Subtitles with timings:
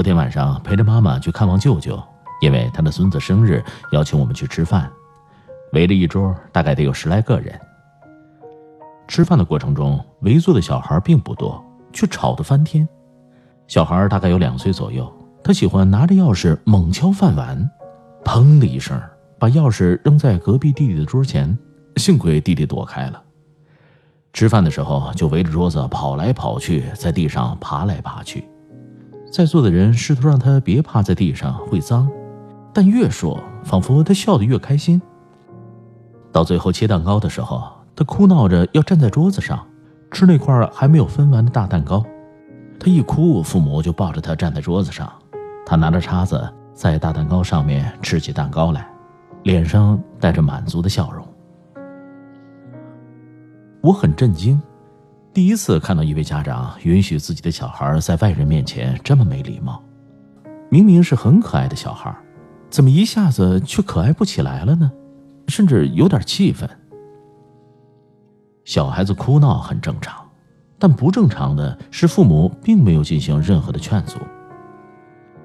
[0.00, 2.02] 昨天晚上陪着妈妈去看望舅舅，
[2.40, 4.90] 因为他的孙子生日，邀请我们去吃饭。
[5.74, 7.60] 围了一桌，大概得有十来个人。
[9.06, 12.88] 吃饭的过程中，围坐的小孩并不多，却吵得翻天。
[13.66, 15.06] 小孩大概有两岁左右，
[15.44, 17.70] 他喜欢拿着钥匙猛敲饭碗，
[18.24, 18.98] 砰的一声，
[19.38, 21.58] 把钥匙扔在隔壁弟弟的桌前，
[21.96, 23.22] 幸亏弟弟躲开了。
[24.32, 28.48] 吃饭的时候，就围着桌子跑来跑去，在地上爬来爬去。
[29.30, 32.10] 在座的人试图让他别趴在地上，会脏，
[32.74, 35.00] 但越说，仿佛他笑得越开心。
[36.32, 37.62] 到最后切蛋糕的时候，
[37.94, 39.64] 他哭闹着要站在桌子上
[40.10, 42.04] 吃那块还没有分完的大蛋糕。
[42.78, 45.08] 他一哭，父母就抱着他站在桌子上，
[45.64, 48.90] 他拿着叉子在大蛋糕上面吃起蛋糕来，
[49.44, 51.24] 脸上带着满足的笑容。
[53.80, 54.60] 我很震惊。
[55.32, 59.80] 第一次看到一位家长允许自己的小孩在外人面前这么没礼貌，
[60.68, 62.12] 明明是很可爱的小孩，
[62.68, 64.90] 怎么一下子却可爱不起来了呢？
[65.46, 66.68] 甚至有点气愤。
[68.64, 70.28] 小孩子哭闹很正常，
[70.80, 74.18] 但不正常的是父母并没有进行任何的劝阻。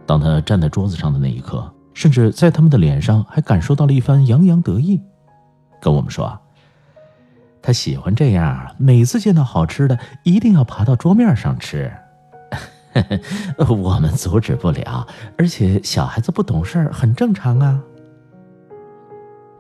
[0.07, 5.00] 当他站在桌子上的那一刻，甚至在他们的脸上还感受到了一番洋洋得意，
[5.79, 6.41] 跟我们说啊。
[7.66, 11.92] 他喜欢这样，每次见到好吃的，一定要爬到桌面上吃。
[13.58, 17.81] 我们阻止不了，而且小孩子不懂事很正常啊。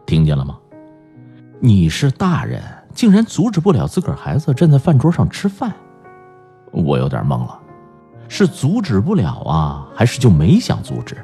[0.05, 0.55] 听见了吗？
[1.59, 2.61] 你是大人，
[2.93, 5.73] 竟然阻止不了自个儿孩子站在饭桌上吃饭？
[6.71, 7.59] 我有点懵了，
[8.27, 11.17] 是阻止不了啊，还是就没想阻止？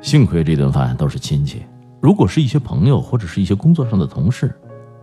[0.00, 1.66] 幸亏这顿饭都是亲戚，
[2.00, 4.58] 如果是一些朋友或者是一些工作上的同事。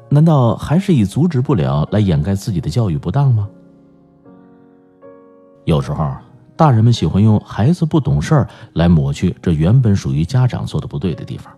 [0.10, 3.48] 难道还是以阻止不了来掩盖自己的教育不当吗？
[5.66, 6.16] 有时候，
[6.56, 11.54] 大人们喜欢用孩子不懂事儿来抹去这原本属于家长做的不对的地方。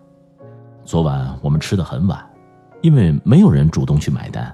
[0.84, 2.20] 昨晚我们吃的很晚，
[2.80, 4.52] 因为没有人主动去买单。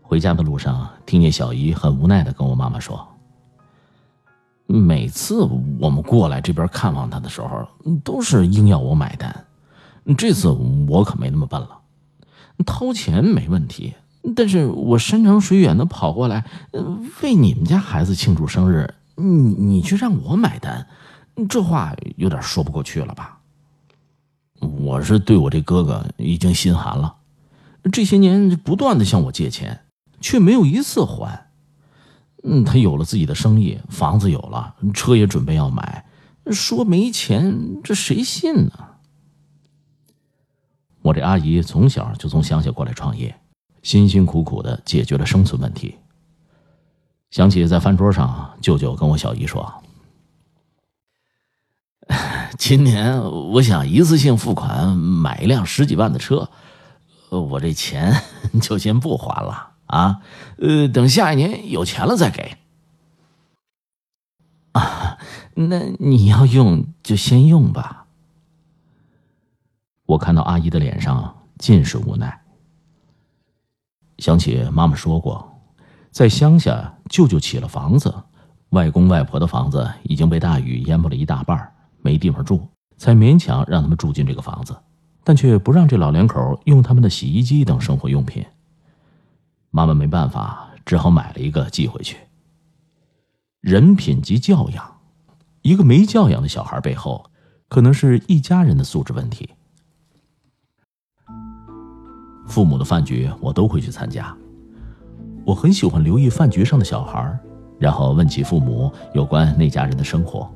[0.00, 3.06] 回家的路上，听见小姨很无奈的跟我妈妈说
[4.64, 5.46] ：“每次
[5.78, 7.68] 我们过来这边看望她的时候，
[8.02, 9.30] 都是硬要我买单。”
[10.16, 10.48] 这次
[10.88, 11.80] 我可没那么笨了，
[12.64, 13.94] 掏钱没问题，
[14.34, 16.44] 但是我山长水远的跑过来，
[17.22, 20.86] 为你们家孩子庆祝生日，你你却让我买单，
[21.48, 23.38] 这话有点说不过去了吧？
[24.60, 27.14] 我是对我这哥哥已经心寒了，
[27.92, 29.82] 这些年不断的向我借钱，
[30.20, 31.46] 却没有一次还。
[32.42, 36.06] 嗯，他有了自己的生意，房子有了，车也准备要买，
[36.50, 38.72] 说没钱，这谁信呢？
[41.08, 43.34] 我这阿姨从小就从乡下过来创业，
[43.82, 45.96] 辛辛苦苦的解决了生存问题。
[47.30, 49.82] 想起在饭桌上，舅舅跟我小姨说
[52.58, 56.50] ：“今年我想一次性付款买一辆十几万的车，
[57.30, 58.22] 我这钱
[58.60, 60.20] 就先不还了啊，
[60.58, 62.58] 呃，等下一年有钱了再给。
[64.72, 65.16] 啊，
[65.54, 68.04] 那你要用就先用吧。”
[70.08, 72.40] 我看到阿姨的脸上尽是无奈，
[74.16, 75.46] 想起妈妈说过，
[76.10, 78.14] 在乡下，舅舅起了房子，
[78.70, 81.70] 外公外婆的房子已经被大雨淹没了一大半，
[82.00, 82.66] 没地方住，
[82.96, 84.74] 才勉强让他们住进这个房子，
[85.22, 88.42] 但却不让这老两口用他们的洗衣机等生活用品。
[89.68, 92.16] 妈妈没办法，只好买了一个寄回去。
[93.60, 95.00] 人品及教养，
[95.60, 97.30] 一个没教养的小孩背后，
[97.68, 99.50] 可能是一家人的素质问题。
[102.48, 104.34] 父母的饭局我都会去参加。
[105.44, 107.38] 我很喜欢留意饭局上的小孩，
[107.78, 110.50] 然后问起父母有关那家人的生活。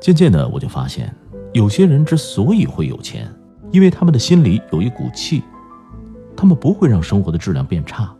[0.00, 1.14] 渐渐的，我就发现，
[1.52, 3.28] 有些人之所以会有钱，
[3.70, 5.42] 因为他们的心里有一股气，
[6.36, 8.12] 他们不会让生活的质量变差，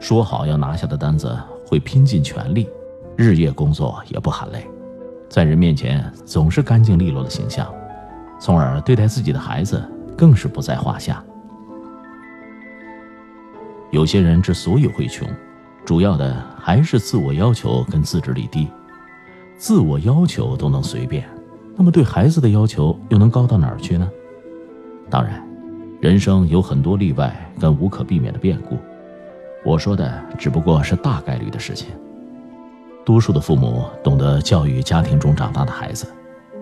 [0.00, 1.36] 说好要拿下的单子
[1.66, 2.68] 会拼尽全力，
[3.16, 4.66] 日夜工作也不喊累，
[5.28, 7.72] 在人面前总是干净利落的形象，
[8.40, 9.82] 从而对待自己的孩子
[10.16, 11.24] 更是不在话下。
[13.92, 15.28] 有些人之所以会穷，
[15.84, 18.66] 主要的还是自我要求跟自制力低。
[19.58, 21.28] 自我要求都能随便，
[21.76, 24.10] 那么对孩子的要求又能高到哪儿去呢？
[25.10, 25.46] 当然，
[26.00, 28.78] 人生有很多例外跟无可避免的变故。
[29.62, 31.90] 我说的只不过是大概率的事情。
[33.04, 36.06] 多数的父母懂得教育家庭中长大的孩子，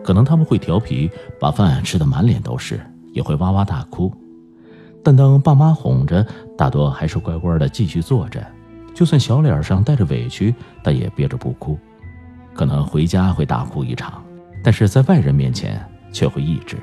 [0.03, 2.81] 可能他们会调皮，把饭吃得满脸都是，
[3.13, 4.13] 也会哇哇大哭。
[5.03, 6.27] 但当爸妈哄着，
[6.57, 8.45] 大多还是乖乖的继续坐着，
[8.95, 11.79] 就算小脸上带着委屈，但也憋着不哭。
[12.53, 14.23] 可能回家会大哭一场，
[14.63, 15.83] 但是在外人面前
[16.13, 16.77] 却会抑制。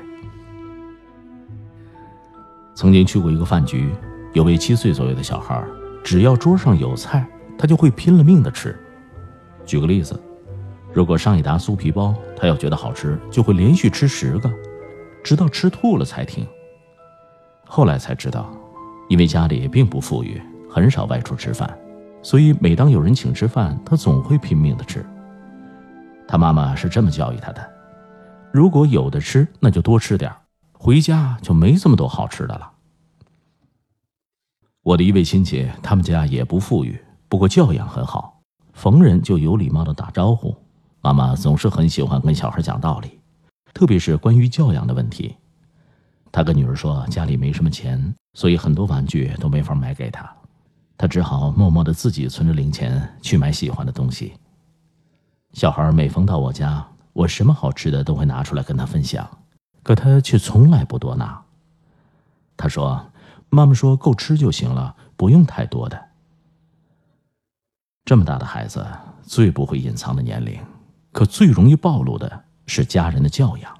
[2.74, 3.90] 曾经去过一个饭局，
[4.32, 5.62] 有位七岁左右的小孩，
[6.02, 7.26] 只要桌上有菜，
[7.56, 8.76] 他就会拼了命的吃。
[9.66, 10.18] 举个例子，
[10.92, 14.50] 如果上一打酥皮包，他要觉得好吃，就会连续吃十个，
[15.22, 16.46] 直到吃吐了才停。
[17.68, 18.50] 后来才知道，
[19.08, 21.78] 因为家里并不富裕，很少外出吃饭，
[22.22, 25.04] 所以每当有人请吃饭，他总会拼命的吃。
[26.26, 27.70] 他妈妈是这么教育他的：
[28.52, 30.32] 如果有的吃，那就多吃点
[30.72, 32.72] 回家就没这么多好吃的了。
[34.82, 36.98] 我的一位亲戚，他们家也不富裕，
[37.28, 38.40] 不过教养很好，
[38.72, 40.56] 逢人就有礼貌的打招呼。
[41.02, 43.20] 妈妈总是很喜欢跟小孩讲道理，
[43.74, 45.36] 特别是关于教养的问题。
[46.38, 50.32] 他跟女儿说，家里没什么钱，所以很多玩具都没法买给他，
[50.96, 54.34] 他只好默默的自己存着零钱去买喜欢的东西。
[55.54, 59.28] 小孩每逢到我家，我什么好吃的都会拿出来跟他分享，
[59.82, 61.42] 可他却从来不多拿。
[62.56, 63.04] 他说
[63.50, 66.00] ：“妈妈说够吃就行了，不用太多的。”
[68.06, 68.86] 这么大的孩子，
[69.24, 70.60] 最不会隐藏的年龄，
[71.10, 73.77] 可最容易暴露的是家人的教养。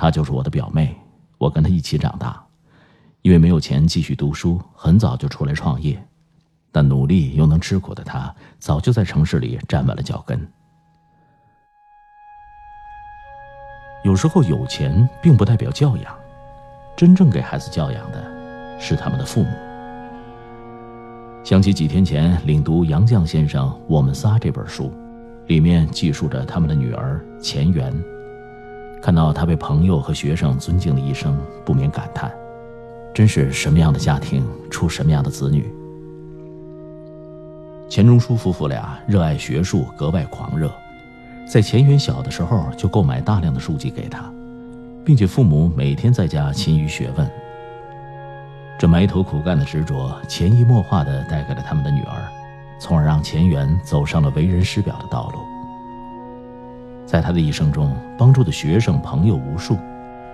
[0.00, 0.96] 她就是我的表妹，
[1.36, 2.42] 我跟她一起长大。
[3.20, 6.02] 因为没有钱继续读书，很早就出来创业，
[6.72, 10.40] 但努力又能吃苦的她，早就在城市里站稳了脚跟。
[14.02, 16.16] 有时候有钱并不代表教养，
[16.96, 19.50] 真正给孩子教养的，是他们的父母。
[21.44, 24.90] 想起几天前领读杨绛先生《我们仨》这本书，
[25.48, 27.92] 里面记述着他们的女儿钱媛。
[29.02, 32.30] 看到他被朋友和学生尊敬的一生，不免感叹：
[33.14, 35.72] 真是什么样的家庭出什么样的子女。
[37.88, 40.70] 钱钟书夫妇俩热爱学术，格外狂热，
[41.50, 44.30] 在钱媛小的时候就购买大量的书籍给他，
[45.04, 47.28] 并且父母每天在家勤于学问。
[48.78, 52.22] 这埋头苦干的执着，潜移默化地带给了他们的女儿，
[52.78, 55.38] 从而让钱媛走上了为人师表的道路。
[57.10, 59.76] 在他的一生中，帮助的学生朋友无数，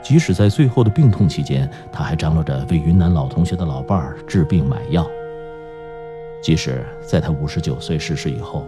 [0.02, 5.06] 即使在最后的病痛期间，他还张罗着为云南老同学的老伴儿治病买药。
[6.42, 8.66] 即使在他五十九岁逝世以后，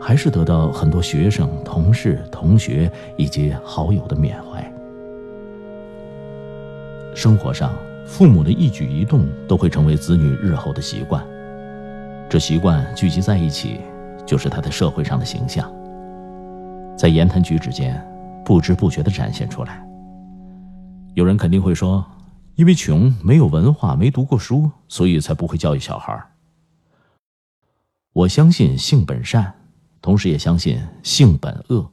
[0.00, 4.64] 还是得到很多学生、同事、同学以及好友的缅怀。
[7.12, 7.72] 生活上，
[8.06, 11.26] 父母的一举一动都会成为子女日后的习惯，
[12.28, 13.80] 这习惯聚集在一起，
[14.24, 15.68] 就是他在社会上的形象。
[16.98, 18.04] 在言谈举止间，
[18.44, 19.86] 不知不觉地展现出来。
[21.14, 22.04] 有人肯定会说，
[22.56, 26.20] 因为穷，没有文化，没读过书，所以才不会教育小孩。
[28.12, 29.54] 我相信性本善，
[30.02, 31.88] 同时也相信性本恶。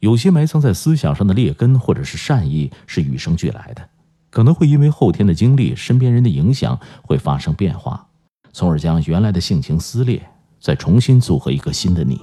[0.00, 3.86] 有些埋藏在思想上的劣根或者是善意，是与生俱来的，
[4.30, 8.06] 可能会因为后天的经历、身边人的影响，会发生变化，
[8.54, 10.26] 从而将原来的性情撕裂，
[10.60, 12.18] 再重新组合一个新的你。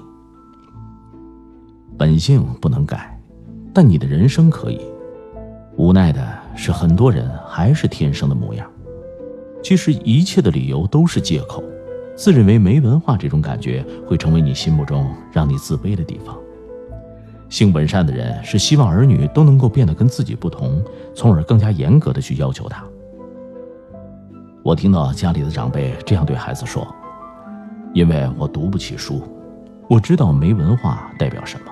[2.02, 3.16] 本性不能改，
[3.72, 4.82] 但你的人生可以。
[5.78, 6.20] 无奈的
[6.56, 8.68] 是，很多人还是天生的模样。
[9.62, 11.64] 其实一切的理由都是借口。
[12.16, 16.36] 自认为没文化这种感觉，会成为你心目中让你自卑的地方。
[17.50, 22.84] 性本善的人是希望儿女都能够变得跟自己不同，从而更加严格的去要求他。
[24.64, 26.84] 我听到家里的长辈这样对孩子说
[27.94, 29.22] ：“因为我读不起书，
[29.88, 31.66] 我知道没文化代表什么。”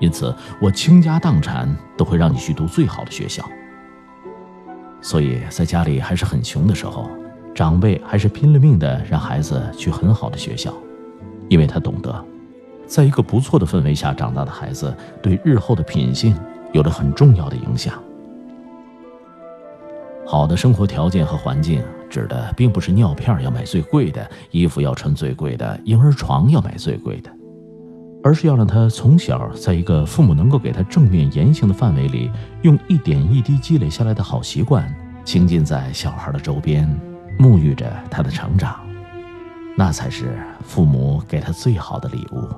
[0.00, 3.48] 因此，我倾家荡产都会让你去读最好的学校。
[5.00, 7.08] 所以在家里还是很穷的时候，
[7.54, 10.74] 长辈还是拼了命的让孩子去很好的学校，
[11.48, 12.24] 因为他懂得，
[12.86, 16.34] 在一个不错的氛围下长大的孩子，对日后的品性
[16.72, 17.94] 有着很重要的影响。
[20.26, 27.30] 好的生活条件和环境，指的并不是尿片要买最贵的，衣服要穿最贵的，婴儿床要买最贵的，
[28.22, 32.30] 而是要让他从小在一个父母能够给他正面言行的范围里，
[32.62, 36.88] 用一点一滴积累下来的好习惯，亲近在小孩的周边，
[37.38, 38.78] 沐浴着他的成长。
[39.76, 42.48] 那才是父母给他最好的礼物。